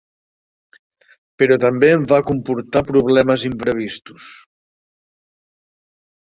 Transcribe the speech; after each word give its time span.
Però 1.43 1.57
també 1.63 1.91
em 1.97 2.07
va 2.11 2.19
comportar 2.29 2.83
problemes 2.87 3.45
imprevistos. 3.51 4.31